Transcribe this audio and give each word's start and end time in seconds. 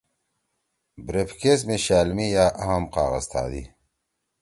بریف 1.05 1.31
کیس 1.41 1.61
می 1.67 1.77
شألمی 1.85 2.27
یا 2.35 2.45
اہم 2.63 2.83
کاغذ 2.95 3.25
تھادی۔ 3.31 3.63